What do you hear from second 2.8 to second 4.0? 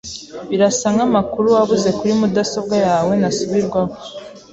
yawe ntasubirwaho.